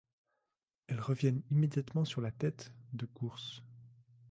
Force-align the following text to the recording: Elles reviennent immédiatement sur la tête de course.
Elles 0.87 0.99
reviennent 0.99 1.43
immédiatement 1.51 2.05
sur 2.05 2.21
la 2.21 2.31
tête 2.31 2.73
de 2.93 3.05
course. 3.05 3.61